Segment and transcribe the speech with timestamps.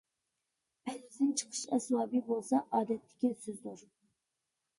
[0.87, 3.87] «پەللىدىن چىقىش ئەسۋابى» بولسا ئادەتتىكى سۆزدۇر.